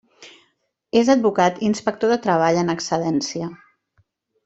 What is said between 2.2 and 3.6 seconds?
treball en excedència.